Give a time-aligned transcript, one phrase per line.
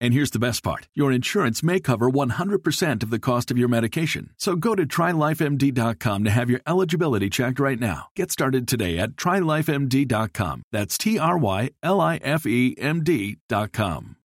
[0.00, 3.68] And here's the best part your insurance may cover 100% of the cost of your
[3.68, 4.30] medication.
[4.36, 8.08] So go to trylifemd.com to have your eligibility checked right now.
[8.14, 10.62] Get started today at trylifemd.com.
[10.72, 14.16] That's T R Y L I F E M D.com.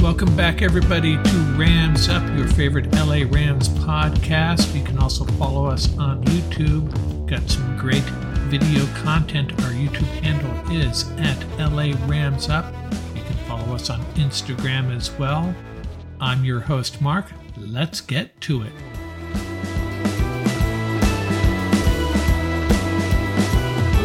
[0.00, 4.74] Welcome back, everybody, to Rams Up, your favorite LA Rams podcast.
[4.74, 7.26] You can also follow us on YouTube.
[7.26, 8.04] Got some great
[8.48, 9.52] video content.
[9.64, 12.72] Our YouTube handle is at LA Rams Up.
[13.14, 15.54] You can follow us on Instagram as well.
[16.18, 17.26] I'm your host, Mark.
[17.58, 18.72] Let's get to it.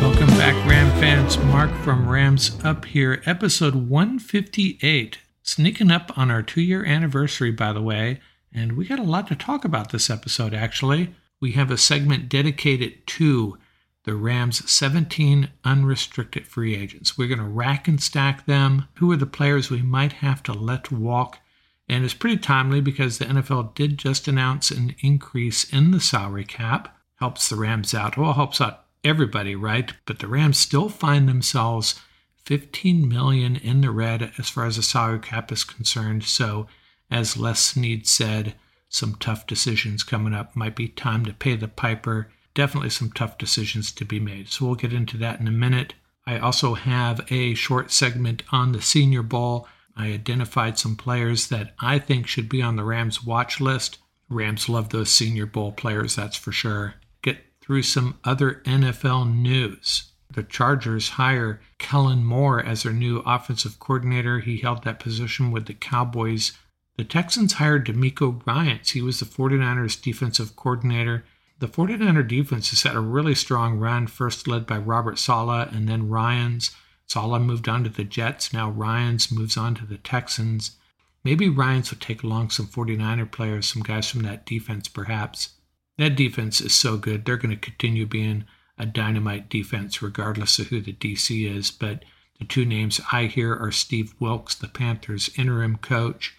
[0.02, 1.38] Welcome back, Ram fans.
[1.46, 5.20] Mark from Rams Up here, episode 158.
[5.42, 8.20] Sneaking up on our two year anniversary, by the way,
[8.54, 11.16] and we got a lot to talk about this episode, actually.
[11.40, 13.58] We have a segment dedicated to
[14.06, 17.18] the Rams' 17 unrestricted free agents.
[17.18, 18.88] We're going to rack and stack them.
[18.96, 21.40] Who are the players we might have to let walk?
[21.88, 26.46] And it's pretty timely because the NFL did just announce an increase in the salary
[26.46, 26.98] cap.
[27.16, 28.18] Helps the Rams out.
[28.18, 29.94] Well, helps out everybody, right?
[30.06, 32.00] But the Rams still find themselves
[32.46, 36.24] 15 million in the red as far as the salary cap is concerned.
[36.26, 36.68] So,
[37.10, 38.56] as Les Snead said,
[38.90, 40.56] some tough decisions coming up.
[40.56, 42.30] Might be time to pay the piper.
[42.54, 44.50] Definitely some tough decisions to be made.
[44.50, 45.94] So, we'll get into that in a minute.
[46.26, 49.68] I also have a short segment on the Senior Bowl.
[49.96, 54.00] I identified some players that I think should be on the Rams watch list.
[54.30, 56.96] Rams love those Senior Bowl players, that's for sure.
[57.22, 63.80] Get through some other NFL news the Chargers hire Kellen Moore as their new offensive
[63.80, 64.40] coordinator.
[64.40, 66.54] He held that position with the Cowboys.
[66.98, 68.92] The Texans hired DeMeco Ryans.
[68.92, 71.24] He was the 49ers defensive coordinator.
[71.60, 75.88] The 49er defense has had a really strong run, first led by Robert Saleh and
[75.88, 76.72] then Ryans.
[77.06, 78.52] Saleh moved on to the Jets.
[78.52, 80.78] Now Ryans moves on to the Texans.
[81.24, 85.50] Maybe Ryans will take along some 49er players, some guys from that defense perhaps.
[85.98, 87.26] That defense is so good.
[87.26, 88.46] They're going to continue being
[88.78, 91.72] a dynamite defense, regardless of who the DC is.
[91.72, 92.04] But
[92.40, 96.36] the two names I hear are Steve Wilks, the Panthers' interim coach,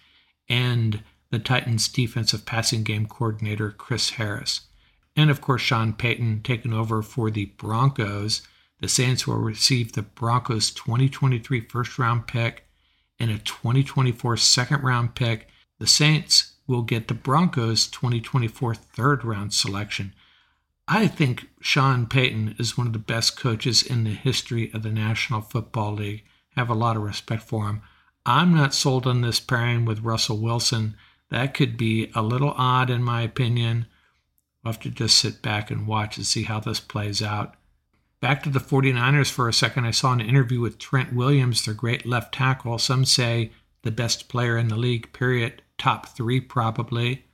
[0.49, 4.61] and the Titans' defensive passing game coordinator, Chris Harris.
[5.15, 8.41] And of course, Sean Payton taking over for the Broncos.
[8.81, 12.67] The Saints will receive the Broncos' 2023 first round pick
[13.19, 15.47] and a 2024 second round pick.
[15.79, 20.13] The Saints will get the Broncos' 2024 third round selection.
[20.87, 24.91] I think Sean Payton is one of the best coaches in the history of the
[24.91, 26.23] National Football League.
[26.55, 27.81] Have a lot of respect for him.
[28.25, 30.95] I'm not sold on this pairing with Russell Wilson.
[31.29, 33.87] That could be a little odd, in my opinion.
[34.65, 37.53] We'll have to just sit back and watch and see how this plays out.
[38.19, 39.85] Back to the 49ers for a second.
[39.85, 42.79] I saw an interview with Trent Williams, their great left tackle.
[42.79, 43.51] Some say
[43.83, 45.61] the best player in the league, period.
[45.77, 47.25] Top three, probably.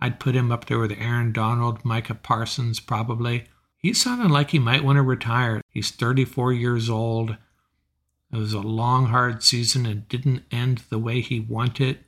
[0.00, 3.46] I'd put him up there with Aaron Donald, Micah Parsons, probably.
[3.76, 5.60] He sounded like he might want to retire.
[5.70, 7.36] He's 34 years old.
[8.32, 11.98] It was a long, hard season and didn't end the way he wanted.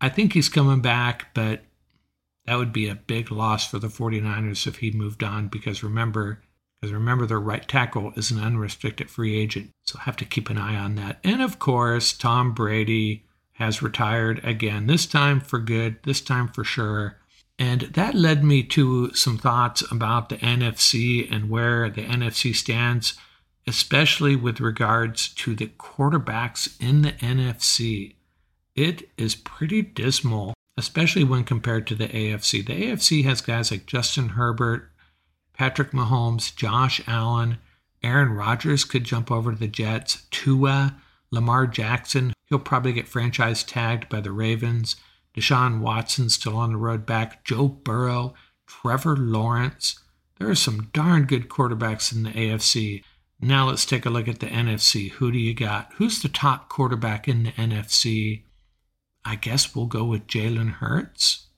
[0.00, 1.64] I think he's coming back, but
[2.48, 6.40] that would be a big loss for the 49ers if he moved on because remember,
[6.80, 9.70] because remember their right tackle is an unrestricted free agent.
[9.84, 11.18] So have to keep an eye on that.
[11.22, 16.64] And of course, Tom Brady has retired again, this time for good, this time for
[16.64, 17.18] sure.
[17.58, 23.12] And that led me to some thoughts about the NFC and where the NFC stands,
[23.66, 28.14] especially with regards to the quarterbacks in the NFC.
[28.74, 32.64] It is pretty dismal, especially when compared to the AFC.
[32.64, 34.90] The AFC has guys like Justin Herbert,
[35.52, 37.58] Patrick Mahomes, Josh Allen,
[38.02, 40.96] Aaron Rodgers could jump over to the Jets, Tua,
[41.30, 44.96] Lamar Jackson, he'll probably get franchise tagged by the Ravens.
[45.34, 47.44] Deshaun Watson still on the road back.
[47.44, 48.34] Joe Burrow,
[48.66, 50.00] Trevor Lawrence.
[50.38, 53.02] There are some darn good quarterbacks in the AFC.
[53.40, 55.10] Now let's take a look at the NFC.
[55.12, 55.92] Who do you got?
[55.94, 58.42] Who's the top quarterback in the NFC?
[59.28, 61.48] I guess we'll go with Jalen Hurts.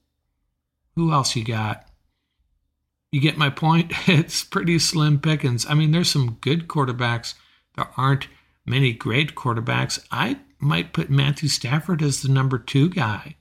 [0.97, 1.87] Who else you got?
[3.13, 3.93] You get my point?
[4.09, 5.65] It's pretty slim pickings.
[5.67, 7.35] I mean, there's some good quarterbacks.
[7.77, 8.27] There aren't
[8.67, 10.05] many great quarterbacks.
[10.11, 13.37] I might put Matthew Stafford as the number two guy.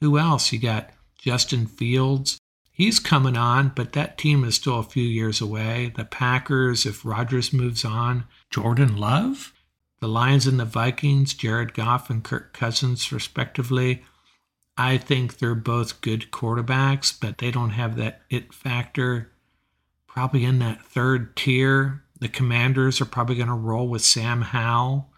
[0.00, 0.50] Who else?
[0.50, 0.88] You got
[1.18, 2.38] Justin Fields.
[2.72, 5.92] He's coming on, but that team is still a few years away.
[5.94, 9.52] The Packers, if Rodgers moves on, Jordan Love,
[10.00, 14.04] the Lions and the Vikings, Jared Goff and Kirk Cousins, respectively.
[14.76, 19.32] I think they're both good quarterbacks, but they don't have that it factor.
[20.06, 22.04] Probably in that third tier.
[22.20, 25.10] The Commanders are probably going to roll with Sam Howell.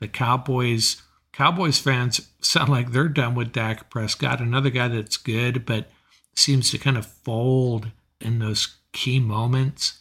[0.00, 5.64] The Cowboys, Cowboys fans sound like they're done with Dak Prescott, another guy that's good,
[5.64, 5.88] but
[6.34, 7.90] seems to kind of fold
[8.20, 10.00] in those key moments.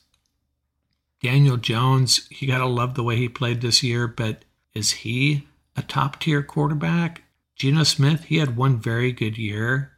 [1.26, 4.46] Daniel Jones, you got to love the way he played this year, but
[4.76, 7.24] is he a top tier quarterback?
[7.56, 9.94] Geno Smith, he had one very good year.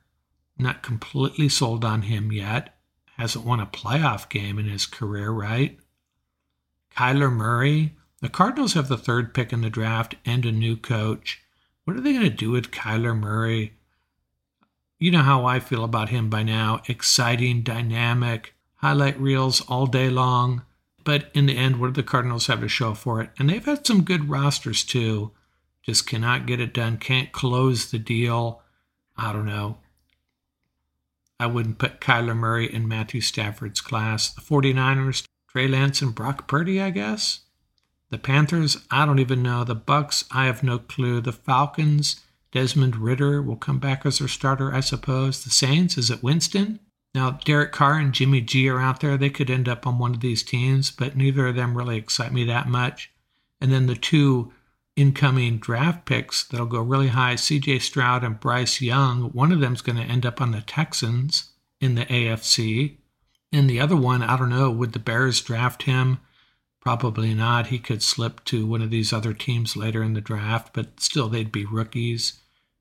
[0.58, 2.78] Not completely sold on him yet.
[3.18, 5.78] Hasn't won a playoff game in his career, right?
[6.96, 11.44] Kyler Murray, the Cardinals have the third pick in the draft and a new coach.
[11.84, 13.74] What are they going to do with Kyler Murray?
[14.98, 16.82] You know how I feel about him by now.
[16.88, 20.62] Exciting, dynamic, highlight reels all day long.
[21.08, 23.30] But in the end, what do the Cardinals have to show for it?
[23.40, 25.32] And they've had some good rosters too.
[25.82, 28.62] Just cannot get it done, can't close the deal.
[29.16, 29.78] I don't know.
[31.40, 34.34] I wouldn't put Kyler Murray in Matthew Stafford's class.
[34.34, 37.40] The 49ers, Trey Lance and Brock Purdy, I guess.
[38.10, 39.64] The Panthers, I don't even know.
[39.64, 41.22] The Bucks, I have no clue.
[41.22, 42.22] The Falcons,
[42.52, 45.46] Desmond Ridder will come back as their starter, I suppose.
[45.46, 46.82] The Saints, is it Winston?
[47.16, 49.18] Now, Derek Carr and Jimmy G are out there.
[49.18, 52.32] They could end up on one of these teams, but neither of them really excite
[52.32, 53.12] me that much.
[53.60, 54.54] And then the two
[54.96, 59.32] incoming draft picks that'll go really high CJ Stroud and Bryce Young.
[59.32, 62.98] One of them's going to end up on the Texans in the AFC.
[63.52, 66.20] And the other one, I don't know, would the Bears draft him?
[66.82, 67.68] Probably not.
[67.68, 71.28] He could slip to one of these other teams later in the draft, but still,
[71.28, 72.40] they'd be rookies.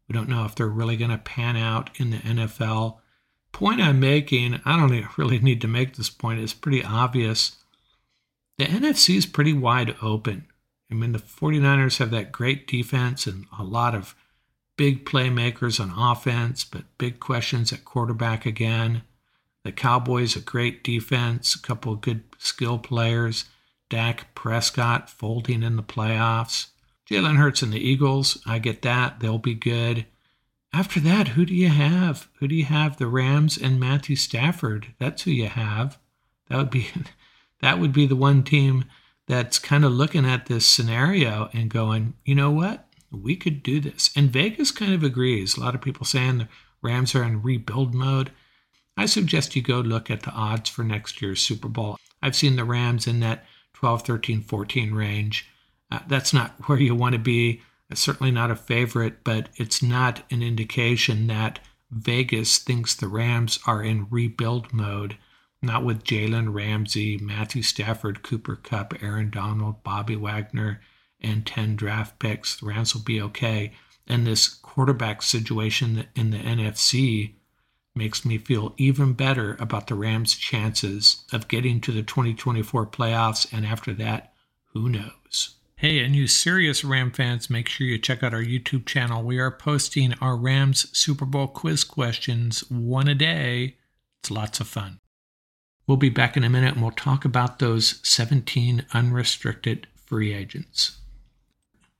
[0.08, 2.98] We don't know if they're really going to pan out in the NFL.
[3.56, 7.56] Point I'm making, I don't really need to make this point, it's pretty obvious.
[8.58, 10.44] The NFC is pretty wide open.
[10.90, 14.14] I mean, the 49ers have that great defense and a lot of
[14.76, 19.04] big playmakers on offense, but big questions at quarterback again.
[19.64, 23.46] The Cowboys, a great defense, a couple of good skill players.
[23.88, 26.66] Dak Prescott folding in the playoffs.
[27.10, 29.20] Jalen Hurts and the Eagles, I get that.
[29.20, 30.04] They'll be good.
[30.76, 32.28] After that, who do you have?
[32.34, 32.98] Who do you have?
[32.98, 34.88] The Rams and Matthew Stafford.
[34.98, 35.96] That's who you have.
[36.50, 36.88] That would be
[37.62, 38.84] that would be the one team
[39.26, 42.86] that's kind of looking at this scenario and going, you know what?
[43.10, 44.10] We could do this.
[44.14, 45.56] And Vegas kind of agrees.
[45.56, 46.48] A lot of people saying the
[46.82, 48.30] Rams are in rebuild mode.
[48.98, 51.96] I suggest you go look at the odds for next year's Super Bowl.
[52.20, 55.48] I've seen the Rams in that 12, 13, 14 range.
[55.90, 57.62] Uh, that's not where you want to be.
[57.88, 61.60] It's certainly not a favorite, but it's not an indication that
[61.90, 65.16] Vegas thinks the Rams are in rebuild mode.
[65.62, 70.80] Not with Jalen Ramsey, Matthew Stafford, Cooper Kupp, Aaron Donald, Bobby Wagner,
[71.20, 72.56] and 10 draft picks.
[72.56, 73.72] The Rams will be okay.
[74.06, 77.34] And this quarterback situation in the NFC
[77.94, 83.50] makes me feel even better about the Rams' chances of getting to the 2024 playoffs.
[83.52, 84.34] And after that,
[84.74, 85.56] who knows?
[85.78, 89.22] Hey, and you serious Ram fans, make sure you check out our YouTube channel.
[89.22, 93.76] We are posting our Rams Super Bowl quiz questions one a day.
[94.22, 95.00] It's lots of fun.
[95.86, 100.96] We'll be back in a minute and we'll talk about those 17 unrestricted free agents.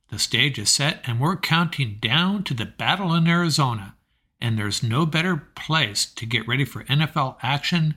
[0.09, 3.97] The stage is set and we're counting down to the battle in Arizona
[4.41, 7.97] and there's no better place to get ready for NFL action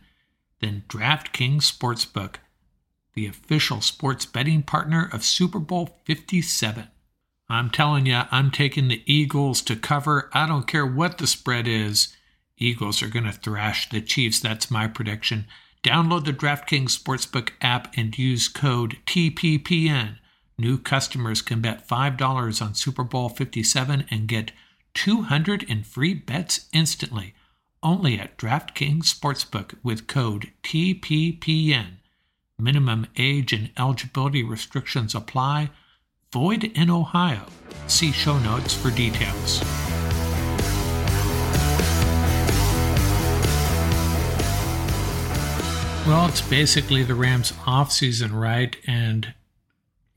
[0.59, 2.35] than DraftKings Sportsbook,
[3.19, 6.87] the official sports betting partner of Super Bowl 57.
[7.49, 10.29] I'm telling you, I'm taking the Eagles to cover.
[10.31, 12.15] I don't care what the spread is.
[12.57, 14.39] Eagles are going to thrash the Chiefs.
[14.39, 15.47] That's my prediction.
[15.83, 20.15] Download the DraftKings Sportsbook app and use code TPPN.
[20.57, 24.53] New customers can bet $5 on Super Bowl 57 and get
[24.93, 27.33] 200 in free bets instantly
[27.83, 31.97] only at DraftKings Sportsbook with code TPPN.
[32.59, 35.69] Minimum age and eligibility restrictions apply.
[36.33, 37.45] Void in Ohio.
[37.87, 39.61] See show notes for details.
[46.05, 48.75] Well, it's basically the Rams' offseason, right?
[48.85, 49.33] And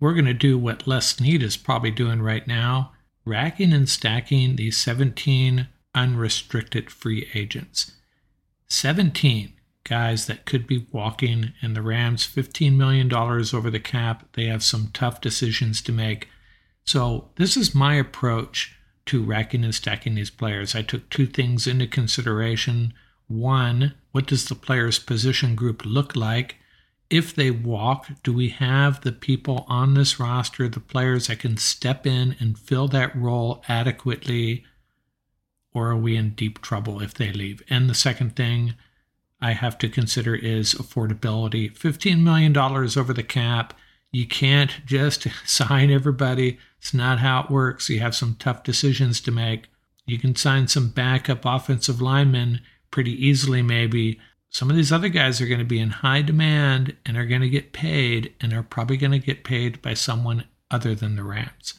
[0.01, 2.93] we're going to do what Les Snead is probably doing right now
[3.25, 7.93] racking and stacking these 17 unrestricted free agents.
[8.69, 9.53] 17
[9.85, 14.29] guys that could be walking, and the Rams $15 million over the cap.
[14.35, 16.29] They have some tough decisions to make.
[16.85, 20.75] So, this is my approach to racking and stacking these players.
[20.75, 22.95] I took two things into consideration.
[23.29, 26.57] One, what does the player's position group look like?
[27.11, 31.57] If they walk, do we have the people on this roster, the players that can
[31.57, 34.65] step in and fill that role adequately?
[35.75, 37.63] Or are we in deep trouble if they leave?
[37.69, 38.75] And the second thing
[39.43, 41.77] I have to consider is affordability.
[41.77, 43.75] $15 million over the cap.
[44.13, 46.59] You can't just sign everybody.
[46.79, 47.91] It's not how it works.
[47.91, 49.69] You have some tough decisions to make.
[50.07, 54.21] You can sign some backup offensive linemen pretty easily, maybe.
[54.49, 57.41] Some of these other guys are going to be in high demand and are going
[57.41, 61.25] to get paid, and are probably going to get paid by someone other than the
[61.25, 61.75] Rams.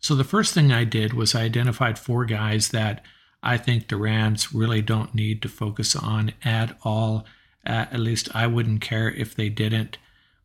[0.00, 3.04] So the first thing I did was I identified four guys that
[3.44, 7.26] I think the Rams really don't need to focus on at all.
[7.66, 9.98] Uh, at least I wouldn't care if they didn't.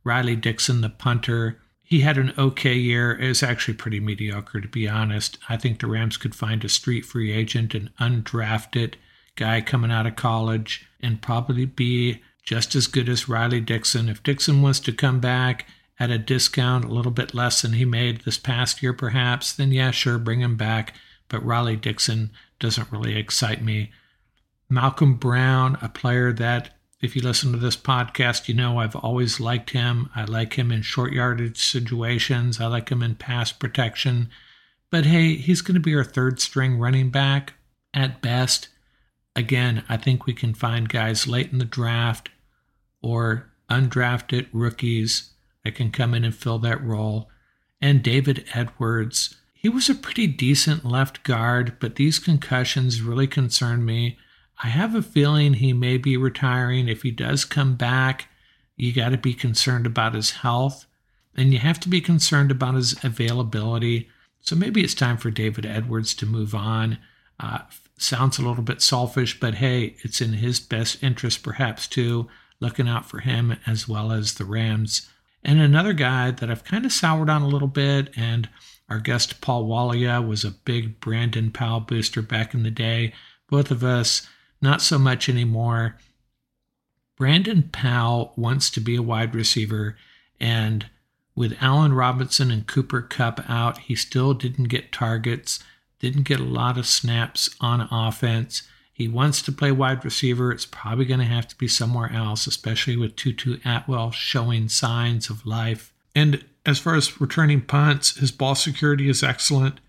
[0.03, 3.18] Riley Dixon, the punter, he had an okay year.
[3.18, 5.38] It was actually pretty mediocre, to be honest.
[5.48, 8.96] I think the Rams could find a street free agent, an undrafted
[9.36, 14.10] guy coming out of college, and probably be just as good as Riley Dixon.
[14.10, 15.68] If Dixon wants to come back
[16.00, 19.72] at a discount, a little bit less than he made this past year, perhaps, then
[19.72, 20.94] yeah, sure, bring him back.
[21.29, 23.91] But Riley Dixon doesn't really excite me.
[24.69, 29.39] Malcolm Brown, a player that if you listen to this podcast, you know I've always
[29.39, 30.09] liked him.
[30.15, 34.29] I like him in short yardage situations, I like him in pass protection.
[34.91, 37.53] But hey, he's going to be our third string running back
[37.93, 38.67] at best.
[39.36, 42.29] Again, I think we can find guys late in the draft
[43.01, 45.31] or undrafted rookies
[45.63, 47.29] that can come in and fill that role.
[47.81, 53.83] And David Edwards, he was a pretty decent left guard, but these concussions really concern
[53.83, 54.17] me.
[54.63, 56.87] I have a feeling he may be retiring.
[56.87, 58.29] If he does come back,
[58.77, 60.85] you got to be concerned about his health
[61.35, 64.07] and you have to be concerned about his availability.
[64.39, 66.97] So maybe it's time for David Edwards to move on.
[67.37, 67.59] Uh,
[67.97, 72.29] sounds a little bit selfish, but hey, it's in his best interest perhaps too,
[72.61, 75.09] looking out for him as well as the Rams.
[75.43, 78.47] And another guy that I've kind of soured on a little bit, and
[78.89, 83.13] our guest Paul Walia was a big Brandon Powell booster back in the day.
[83.48, 84.27] Both of us
[84.62, 85.98] not so much anymore.
[87.15, 89.98] Brandon Powell wants to be a wide receiver,
[90.39, 90.88] and
[91.36, 95.60] with Allen Robinson and Cooper Kupp out, he still didn't get targets,
[96.00, 98.63] didn't get a lot of snaps on offense.
[98.91, 100.51] He wants to play wide receiver.
[100.51, 105.29] It's probably going to have to be somewhere else, especially with Tutu Atwell showing signs
[105.29, 105.93] of life.
[106.15, 109.79] And as far as returning punts, his ball security is excellent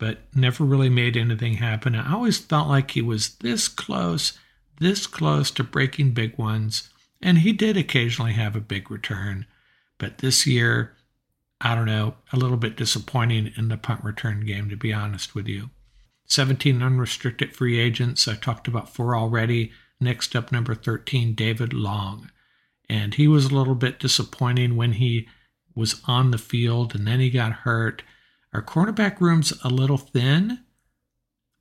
[0.00, 1.94] but never really made anything happen.
[1.94, 4.32] I always felt like he was this close,
[4.80, 6.88] this close to breaking big ones,
[7.20, 9.44] and he did occasionally have a big return.
[9.98, 10.96] But this year,
[11.60, 15.34] I don't know, a little bit disappointing in the punt return game, to be honest
[15.34, 15.68] with you.
[16.24, 18.26] 17 unrestricted free agents.
[18.26, 19.70] I talked about four already.
[20.00, 22.30] Next up, number 13, David Long.
[22.88, 25.28] And he was a little bit disappointing when he
[25.80, 28.02] was on the field and then he got hurt.
[28.52, 30.60] Our cornerback room's a little thin.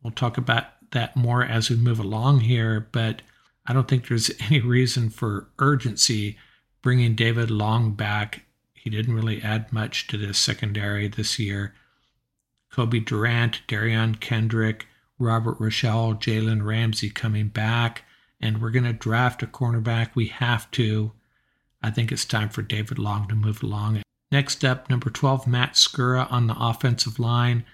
[0.04, 3.22] We'll talk about that more as we move along here, but
[3.66, 6.38] I don't think there's any reason for urgency
[6.82, 8.44] bringing David Long back.
[8.74, 11.74] He didn't really add much to this secondary this year.
[12.72, 18.06] Cobie Durant, Derion Kendrick, Robert Rochell, Jalen Ramsey coming back,
[18.40, 20.12] and we're going to draft a cornerback.
[20.16, 21.12] We have to.
[21.84, 24.02] I think it's time for David Long to move along.
[24.32, 27.66] Next up, number 12, Matt Skura on the offensive line.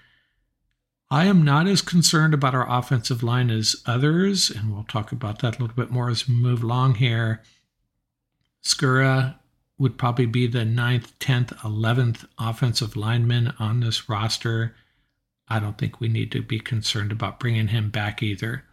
[1.10, 5.40] I am not as concerned about our offensive line as others, and we'll talk about
[5.40, 7.42] that a little bit more as we move along here.
[8.64, 9.36] Skura
[9.78, 14.74] would probably be the 9th, 10th, 11th offensive lineman on this roster.
[15.48, 18.64] I don't think we need to be concerned about bringing him back either.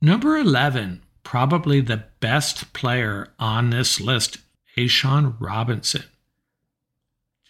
[0.00, 4.38] Number 11, probably the best player on this list,
[4.76, 6.04] A'Shawn Robinson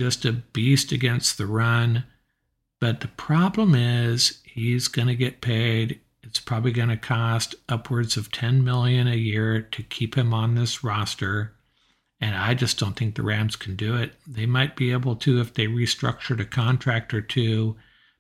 [0.01, 2.05] just a beast against the run.
[2.81, 6.01] But the problem is he's going to get paid.
[6.23, 10.55] It's probably going to cost upwards of 10 million a year to keep him on
[10.55, 11.55] this roster.
[12.21, 14.15] And I just don't think the Rams can do it.
[14.27, 17.77] They might be able to if they restructured a contract or two.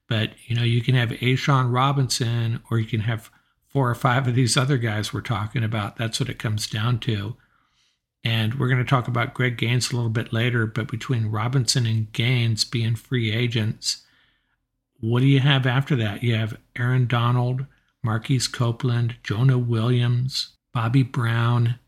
[0.09, 3.31] But, you know, you can have A'Shawn Robinson or you can have
[3.69, 5.97] four or five of these other guys we're talking about.
[5.97, 7.37] That's what it comes down to.
[8.25, 11.87] And we're going to talk about Greg Gaines a little bit later, but between Robinson
[11.87, 14.05] and Gaines being free agents,
[15.01, 16.23] what do you have after that?
[16.23, 17.67] You have Aaron Donald,
[18.03, 21.79] Marquise Copeland, Jonah Williams, Bobby Brown.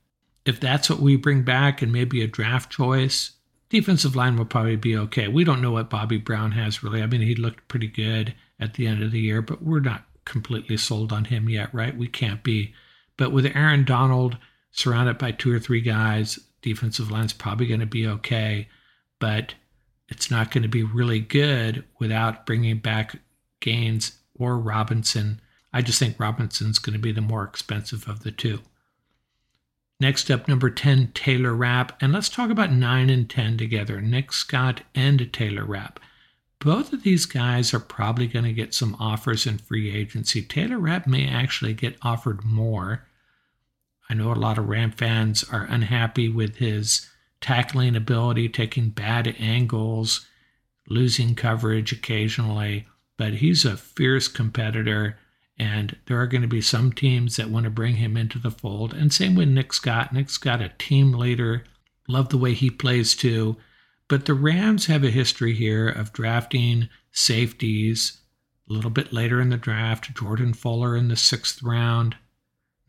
[0.44, 3.32] If that's what we bring back and maybe a draft choice,
[3.68, 5.28] defensive line will probably be okay.
[5.28, 7.02] We don't know what Bobby Brown has really.
[7.02, 10.04] I mean, he looked pretty good at the end of the year, but we're not
[10.24, 11.96] completely sold on him yet, right?
[11.96, 12.74] We can't be.
[13.16, 14.38] But with Aaron Donald
[14.72, 18.68] surrounded by two or three guys, defensive line's probably going to be okay,
[19.18, 19.54] but
[20.08, 23.16] it's not going to be really good without bringing back
[23.60, 25.40] Gaines or Robinson.
[25.72, 28.60] I just think Robinson's going to be the more expensive of the two.
[30.00, 32.00] Next up, number 10, Taylor Rapp.
[32.02, 36.00] And let's talk about 9 and 10 together Nick Scott and Taylor Rapp.
[36.58, 40.42] Both of these guys are probably going to get some offers in free agency.
[40.42, 43.06] Taylor Rapp may actually get offered more.
[44.10, 47.08] I know a lot of Ram fans are unhappy with his
[47.40, 50.26] tackling ability, taking bad angles,
[50.88, 55.16] losing coverage occasionally, but he's a fierce competitor.
[55.56, 58.50] And there are going to be some teams that want to bring him into the
[58.50, 58.92] fold.
[58.94, 60.12] And same with Nick Scott.
[60.12, 61.62] Nick Scott, a team leader.
[62.08, 63.58] Love the way he plays too.
[64.08, 68.18] But the Rams have a history here of drafting safeties
[68.68, 70.14] a little bit later in the draft.
[70.16, 72.16] Jordan Fuller in the sixth round,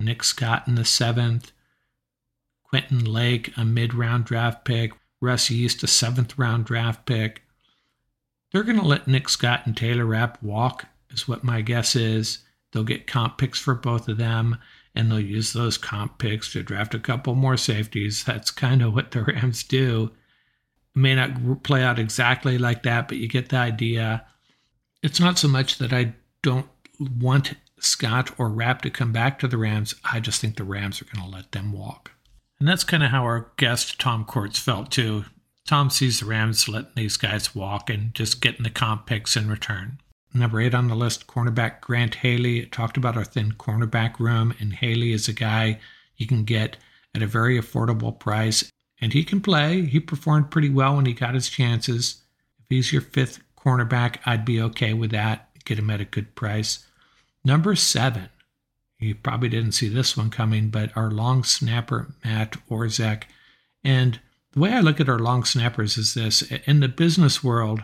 [0.03, 1.51] Nick Scott in the seventh,
[2.63, 7.43] Quentin Lake, a mid round draft pick, Russ Yeast, a seventh round draft pick.
[8.51, 12.39] They're going to let Nick Scott and Taylor Rapp walk, is what my guess is.
[12.71, 14.57] They'll get comp picks for both of them,
[14.95, 18.23] and they'll use those comp picks to draft a couple more safeties.
[18.23, 20.11] That's kind of what the Rams do.
[20.95, 24.25] It may not play out exactly like that, but you get the idea.
[25.03, 26.67] It's not so much that I don't
[27.19, 29.95] want Scott or Rapp to come back to the Rams.
[30.03, 32.11] I just think the Rams are going to let them walk.
[32.59, 35.25] And that's kind of how our guest Tom Courts felt too.
[35.65, 39.49] Tom sees the Rams letting these guys walk and just getting the comp picks in
[39.49, 39.99] return.
[40.33, 42.65] Number eight on the list, cornerback Grant Haley.
[42.67, 45.79] Talked about our thin cornerback room, and Haley is a guy
[46.15, 46.77] you can get
[47.13, 49.85] at a very affordable price and he can play.
[49.85, 52.21] He performed pretty well when he got his chances.
[52.59, 55.49] If he's your fifth cornerback, I'd be okay with that.
[55.65, 56.85] Get him at a good price.
[57.43, 58.29] Number seven,
[58.99, 63.23] you probably didn't see this one coming, but our long snapper, Matt Orzech.
[63.83, 64.19] And
[64.53, 67.83] the way I look at our long snappers is this in the business world,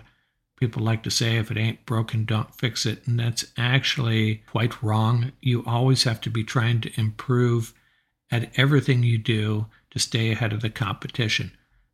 [0.59, 3.07] people like to say, if it ain't broken, don't fix it.
[3.07, 5.31] And that's actually quite wrong.
[5.41, 7.73] You always have to be trying to improve
[8.29, 11.51] at everything you do to stay ahead of the competition.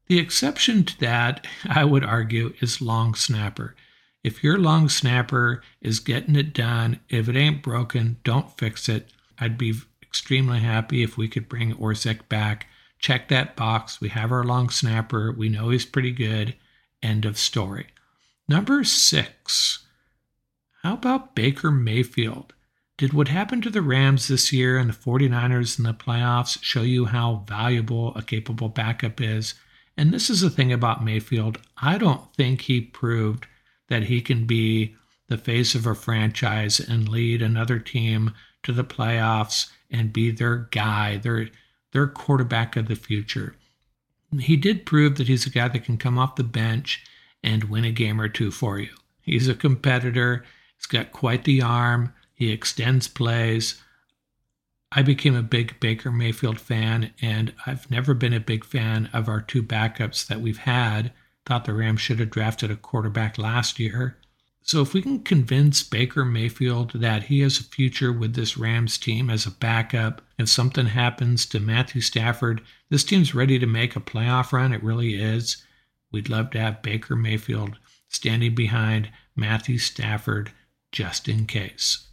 [0.07, 3.75] The exception to that, I would argue, is long snapper.
[4.23, 9.11] If your long snapper is getting it done, if it ain't broken, don't fix it.
[9.37, 12.67] I'd be extremely happy if we could bring Orzech back.
[12.99, 13.99] Check that box.
[13.99, 15.33] We have our long snapper.
[15.33, 16.55] We know he's pretty good.
[17.01, 17.87] End of story.
[18.47, 19.85] Number six.
[20.83, 22.53] How about Baker Mayfield?
[22.97, 26.83] Did what happened to the Rams this year and the 49ers in the playoffs show
[26.83, 29.55] you how valuable a capable backup is?
[29.97, 31.59] And this is the thing about Mayfield.
[31.77, 33.47] I don't think he proved
[33.93, 34.95] that he can be
[35.27, 40.67] the face of a franchise and lead another team to the playoffs and be their
[40.71, 41.49] guy, their
[41.91, 43.55] their quarterback of the future.
[44.39, 47.05] He did prove that he's a guy that can come off the bench
[47.43, 48.89] and win a game or two for you.
[49.21, 50.43] He's a competitor.
[50.75, 52.15] He's got quite the arm.
[52.33, 53.79] He extends plays.
[54.91, 59.29] I became a big Baker Mayfield fan, and I've never been a big fan of
[59.29, 61.11] our two backups that we've had.
[61.45, 64.17] Thought the Rams should have drafted a quarterback last year.
[64.65, 68.97] So if we can convince Baker Mayfield that he has a future with this Rams
[68.97, 73.97] team as a backup, if something happens to Matthew Stafford, this team's ready to make
[73.97, 74.71] a playoff run.
[74.71, 75.65] It really is.
[76.13, 77.77] We'd love to have Baker Mayfield
[78.07, 80.53] standing behind Matthew Stafford
[80.93, 82.07] just in case.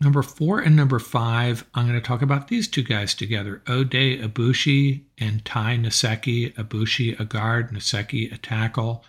[0.00, 4.22] Number four and number five, I'm going to talk about these two guys together Oday
[4.22, 6.54] Aboushi and Ty Nsekhe.
[6.54, 9.04] Aboushi, a guard, Nsekhe, a tackle.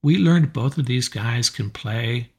[0.00, 2.30] We learned both of these guys can play.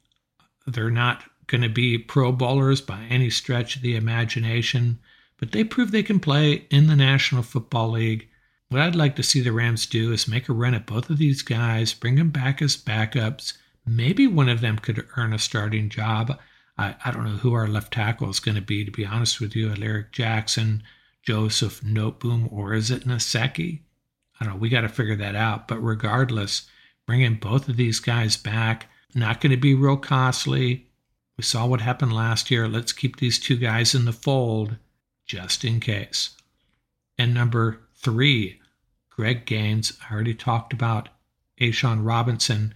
[0.65, 4.99] They're not going to be pro bowlers by any stretch of the imagination,
[5.37, 8.29] but they prove they can play in the National Football League.
[8.69, 11.17] What I'd like to see the Rams do is make a run at both of
[11.17, 13.53] these guys, bring them back as backups.
[13.85, 16.39] Maybe one of them could earn a starting job.
[16.83, 19.39] I, I don't know who our left tackle is going to be, to be honest
[19.39, 19.71] with you.
[19.71, 20.83] Alaric Jackson,
[21.21, 23.81] Joseph Noteboom, or is it Nsekhe?
[24.39, 24.59] I don't know.
[24.59, 25.67] We got to figure that out.
[25.67, 26.67] But regardless,
[27.05, 30.87] bringing both of these guys back, not going to be real costly.
[31.37, 32.67] We saw what happened last year.
[32.67, 34.77] Let's keep these two guys in the fold
[35.25, 36.31] just in case.
[37.17, 38.59] And number three,
[39.09, 39.93] Greg Gaines.
[40.01, 41.09] I already talked about
[41.61, 42.73] A'Shawn Robinson.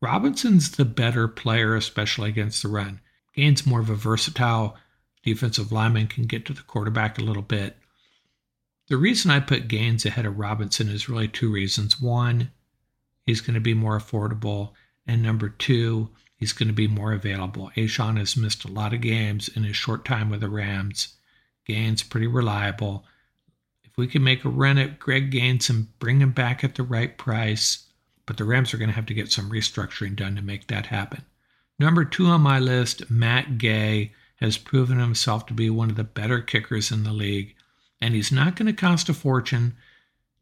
[0.00, 3.00] Robinson's the better player, especially against the run.
[3.36, 4.76] Gaines more of a versatile
[5.26, 7.76] defensive lineman, can get to the quarterback a little bit.
[8.88, 12.00] The reason I put Gaines ahead of Robinson is really two reasons.
[12.00, 12.52] One,
[13.26, 14.70] he's going to be more affordable.
[15.04, 17.72] And number two, he's going to be more available.
[17.76, 21.16] A'Shawn has missed a lot of games in his short time with the Rams.
[21.66, 23.04] Gaines pretty reliable.
[23.82, 26.84] If we can make a run at Greg Gaines and bring him back at the
[26.84, 27.84] right price,
[28.26, 30.86] but the Rams are going to have to get some restructuring done to make that
[30.86, 31.24] happen.
[31.78, 36.04] Number two on my list, Matt Gay has proven himself to be one of the
[36.04, 37.54] better kickers in the league,
[38.00, 39.76] and he's not going to cost a fortune.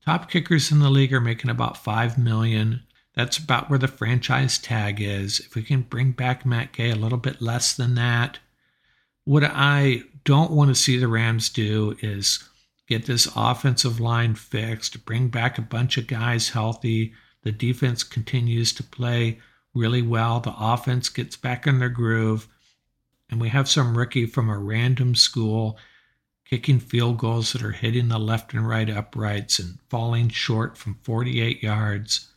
[0.05, 2.83] Top kickers in the league are making about five million.
[3.15, 5.41] That's about where the franchise tag is.
[5.41, 8.39] If we can bring back Matt Gay a little bit less than that,
[9.25, 12.49] what I don't want to see the Rams do is
[12.89, 17.13] get this offensive line fixed, bring back a bunch of guys healthy.
[17.43, 19.39] The defense continues to play
[19.75, 20.41] really well.
[20.41, 22.49] The offense gets back in their groove
[23.31, 25.79] and we have some rookie from a random school
[26.45, 30.99] kicking field goals that are hitting the left and right uprights and falling short from
[31.03, 32.29] 48 yards.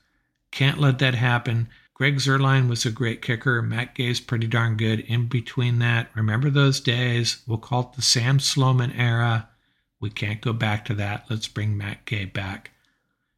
[0.52, 1.69] Can't let that happen.
[1.93, 3.62] Greg Zuerlein was a great kicker.
[3.62, 6.10] Matt Gay's pretty darn good in between that.
[6.15, 7.41] Remember those days?
[7.47, 9.50] We'll call it the Sam Sloman era.
[10.00, 11.26] We can't go back to that.
[11.30, 12.71] Let's bring Matt Gay back.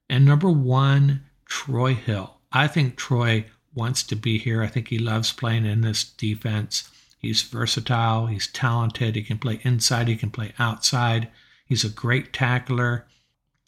[0.09, 2.35] And number one, Troy Hill.
[2.51, 4.62] I think Troy wants to be here.
[4.62, 6.89] I think he loves playing in this defense.
[7.19, 11.27] He's versatile, he's talented, he can play inside, he can play outside.
[11.65, 13.05] He's a great tackler.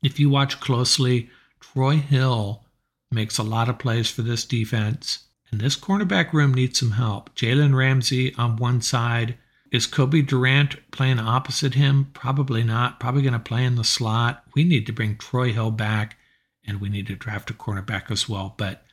[0.01, 2.63] If you watch closely, Troy Hill
[3.11, 5.25] makes a lot of plays for this defense.
[5.51, 7.35] And this cornerback room needs some help.
[7.35, 9.37] Jalen Ramsey on one side.
[9.69, 12.09] Is Cobie Durant playing opposite him?
[12.13, 12.99] Probably not.
[12.99, 14.43] Probably going to play in the slot.
[14.55, 16.17] We need to bring Troy Hill back,
[16.65, 18.55] and we need to draft a cornerback as well.
[18.57, 18.83] But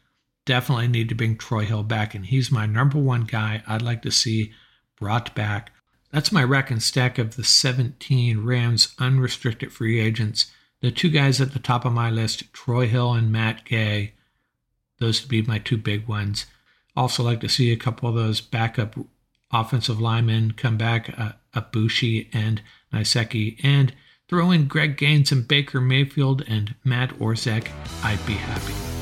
[0.48, 4.00] definitely need to bring Troy Hill back, and he's my number one guy I'd like
[4.02, 4.52] to see
[4.98, 5.72] brought back.
[6.10, 10.50] That's my rack and stack of the 17 Rams unrestricted free agents.
[10.80, 14.14] The two guys at the top of my list, Troy Hill and Matt Gay,
[14.98, 16.46] those would be my two big ones.
[16.96, 18.96] Also, like to see a couple of those backup
[19.52, 23.92] offensive linemen come back, uh, Aboushi and Nsekhe, and
[24.30, 27.68] throw in Greg Gaines and Baker Mayfield and Matt Orzech.
[28.02, 28.97] I'd be happy.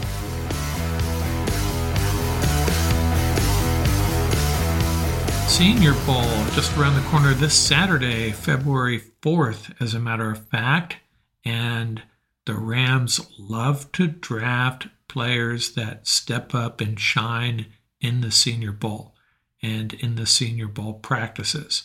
[5.48, 10.96] Senior Bowl just around the corner this Saturday, February 4th, as a matter of fact.
[11.44, 12.02] And
[12.44, 17.66] the Rams love to draft players that step up and shine
[18.00, 19.14] in the Senior Bowl
[19.62, 21.84] and in the Senior Bowl practices.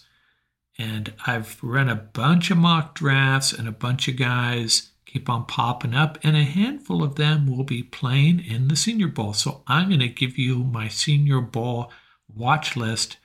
[0.78, 5.46] And I've run a bunch of mock drafts, and a bunch of guys keep on
[5.46, 9.34] popping up, and a handful of them will be playing in the Senior Bowl.
[9.34, 11.90] So I'm going to give you my Senior Bowl
[12.34, 13.18] watch list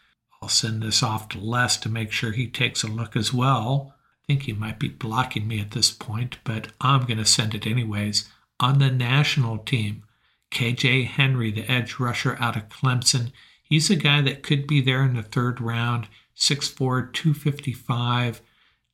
[0.42, 3.94] I'll send this off to Les to make sure he takes a look as well.
[3.94, 7.54] I think he might be blocking me at this point, but I'm going to send
[7.54, 8.28] it anyways.
[8.60, 10.02] On the national team,
[10.50, 15.02] KJ Henry, the edge rusher out of Clemson, he's a guy that could be there
[15.02, 18.42] in the third round, 6'4, 255,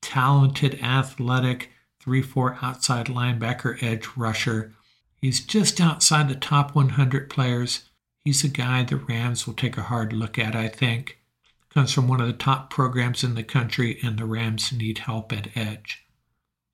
[0.01, 4.75] talented, athletic, 3 4 outside linebacker edge rusher.
[5.21, 7.89] He's just outside the top 100 players.
[8.25, 11.19] He's a guy the Rams will take a hard look at, I think
[11.73, 15.33] comes from one of the top programs in the country, and the Rams need help
[15.33, 16.05] at edge.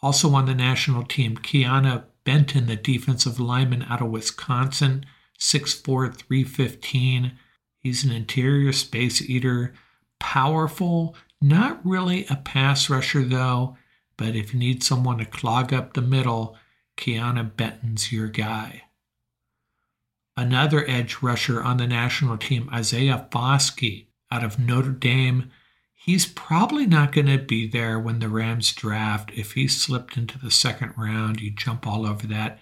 [0.01, 5.07] Also on the national team, Keanu Benton, the defensive lineman out of Wisconsin,
[5.39, 7.33] 6'4, 315.
[7.81, 9.75] He's an interior space eater,
[10.19, 13.77] powerful, not really a pass rusher though,
[14.17, 16.57] but if you need someone to clog up the middle,
[16.97, 18.83] Keanu Benton's your guy.
[20.37, 25.51] Another edge rusher on the national team, Isaiah Foskey, out of Notre Dame.
[25.95, 29.31] He's probably not going to be there when the Rams draft.
[29.35, 32.59] If he slipped into the second round, you jump all over that.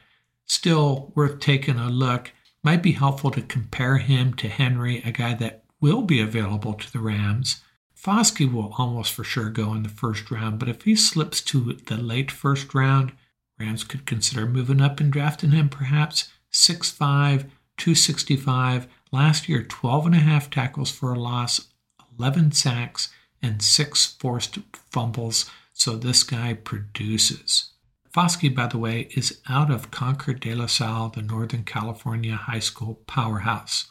[0.46, 2.32] Still worth taking a look.
[2.62, 6.92] Might be helpful to compare him to Henry, a guy that will be available to
[6.92, 7.62] the Rams.
[7.94, 11.72] Foskey will almost for sure go in the first round, but if he slips to
[11.86, 13.12] the late first round,
[13.58, 18.86] Rams could consider moving up and drafting him perhaps 6'5, 265.
[19.12, 21.68] Last year, 12 and a half tackles for a loss,
[22.18, 23.10] 11 sacks,
[23.42, 25.50] and six forced fumbles.
[25.72, 27.70] So this guy produces.
[28.12, 32.60] Foskey, by the way, is out of Concord de la Salle, the Northern California high
[32.60, 33.86] school powerhouse.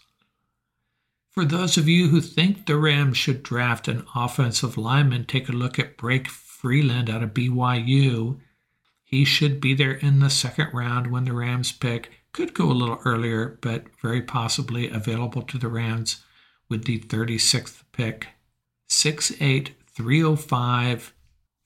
[1.30, 5.51] For those of you who think the Rams should draft an offensive lineman, take a
[5.51, 8.39] look at Blake Freeland out of BYU.
[9.04, 12.10] He should be there in the second round when the Rams pick.
[12.36, 16.21] Could go a little earlier, but very possibly available to the Rams
[16.67, 18.28] with the 36th pick.
[18.89, 21.13] 6'8, 305,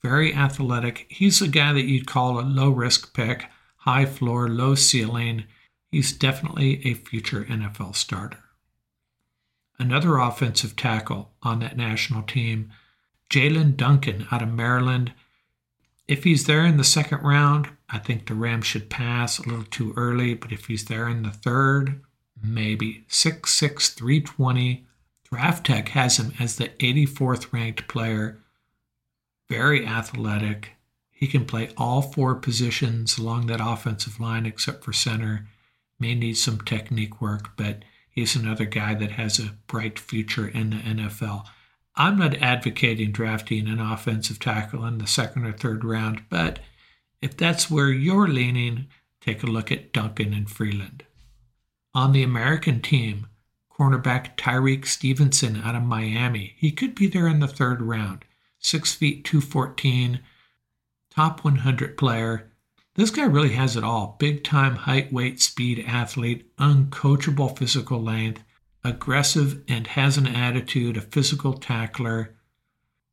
[0.00, 1.06] very athletic.
[1.08, 3.46] He's a guy that you'd call a low risk pick,
[3.78, 5.42] high floor, low ceiling.
[5.90, 8.44] He's definitely a future NFL starter.
[9.76, 12.70] Another offensive tackle on that national team,
[13.28, 15.14] Jaelyn Duncan out of Maryland.
[16.10, 19.64] If he's there in the second round, I think the Rams should pass a little
[19.64, 22.02] too early, but if he's there in the third,
[22.42, 24.86] maybe 6'6, 320.
[25.30, 28.40] Draft Tech has him as the 84th ranked player
[29.48, 30.72] very athletic.
[31.10, 35.46] He can play all four positions along that offensive line except for center.
[36.00, 40.70] May need some technique work, but he's another guy that has a bright future in
[40.70, 41.44] the NFL.
[42.00, 46.58] I'm not advocating drafting an offensive tackle in the second or third round, but
[47.20, 48.86] if that's where you're leaning,
[49.20, 51.04] take a look at Duncan and Freeland.
[51.94, 53.26] On the American team,
[53.70, 56.54] cornerback Tyrique Stevenson out of Miami.
[56.56, 58.24] He could be there in the third round.
[58.60, 60.20] 6 feet 214,
[61.10, 62.50] top 100 player.
[62.94, 68.42] This guy really has it all big time height, weight, speed athlete, uncoachable physical length,
[68.84, 72.34] aggressive and has an attitude, a physical tackler.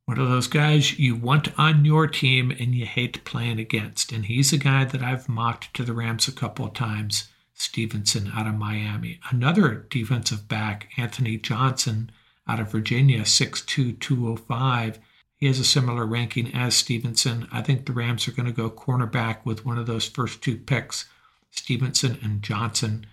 [0.06, 4.12] One of those guys you want on your team and you hate playing against.
[4.12, 7.30] And he's a guy that I've mocked to the Rams a couple of times.
[7.54, 9.20] Stevenson out of Miami.
[9.32, 12.12] Another defensive back, Anthony Johnson
[12.48, 15.00] out of Virginia, 6'2, 205.
[15.36, 17.48] He has a similar ranking as Stevenson.
[17.52, 20.58] I think the Rams are going to go cornerback with one of those first two
[20.58, 21.06] picks,
[21.52, 23.06] Stevenson and Johnson,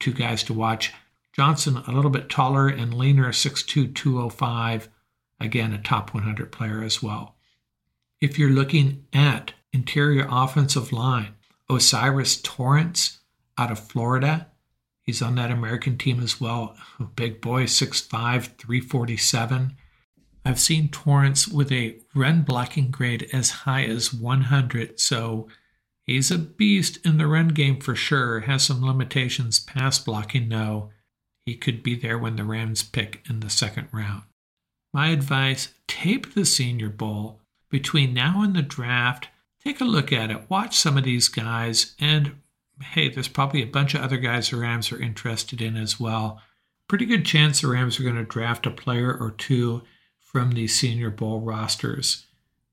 [0.00, 0.92] two guys to watch.
[1.32, 4.88] Johnson, a little bit taller and leaner, 6'2, 205.
[5.40, 7.36] Again, a top 100 player as well.
[8.20, 11.34] If you're looking at interior offensive line,
[11.70, 13.18] Osiris Torrence
[13.56, 14.48] out of Florida,
[15.00, 16.76] he's on that American team as well.
[17.16, 18.08] Big boy, 6'5,
[18.56, 19.76] 347.
[20.44, 25.48] I've seen Torrence with a run blocking grade as high as 100, so
[26.02, 28.40] he's a beast in the run game for sure.
[28.40, 30.90] Has some limitations, pass blocking, no.
[31.44, 34.22] He could be there when the Rams pick in the second round.
[34.92, 37.40] My advice tape the Senior Bowl.
[37.70, 39.28] Between now and the draft,
[39.64, 42.36] take a look at it, watch some of these guys, and
[42.80, 46.40] hey, there's probably a bunch of other guys the Rams are interested in as well.
[46.88, 49.82] Pretty good chance the Rams are going to draft a player or two
[50.18, 52.26] from the Senior Bowl rosters.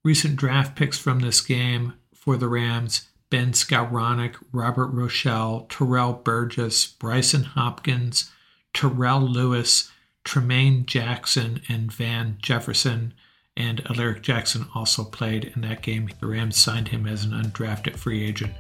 [0.04, 6.88] Recent draft picks from this game for the Rams Ben Skowronek, Robert Rochell, Terrell Burgess,
[6.92, 8.32] Brycen Hopkins,
[8.74, 9.92] Terrell Lewis,
[10.24, 13.14] Tremaine Jackson, and Van Jefferson.
[13.58, 16.10] And Alaric Jackson also played in that game.
[16.20, 18.54] The Rams signed him as an undrafted free agent.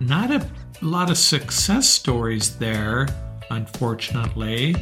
[0.00, 0.46] Not a
[0.82, 3.08] lot of success stories there,
[3.50, 4.74] unfortunately.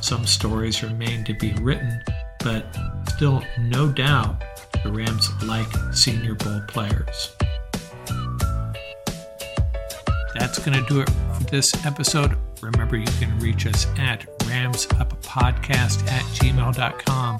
[0.00, 2.02] Some stories remain to be written,
[2.40, 2.76] but
[3.08, 4.42] still no doubt
[4.82, 7.36] the Rams like Senior Bowl players.
[10.34, 12.36] That's going to do it for this episode.
[12.62, 17.38] Remember, you can reach us at ramsuppodcast at gmail.com.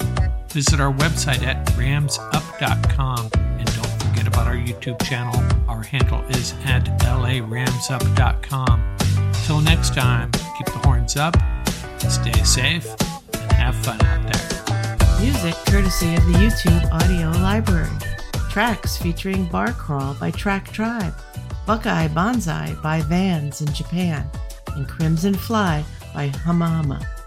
[0.49, 3.31] Visit our website at ramsup.com.
[3.35, 5.41] And don't forget about our YouTube channel.
[5.69, 8.97] Our handle is at laramsup.com.
[9.47, 11.37] Till next time, keep the horns up,
[11.99, 12.87] stay safe,
[13.35, 15.21] and have fun out there.
[15.21, 17.89] Music courtesy of the YouTube audio library.
[18.51, 21.15] Tracks featuring Bar Crawl by Track Tribe,
[21.65, 24.29] Buckeye Bonsai by Vans in Japan,
[24.75, 27.22] and Crimson Fly by Hama Hama.